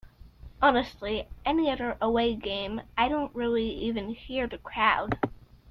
[0.63, 5.19] Honestly, any other away game I don't really even hear the crowd.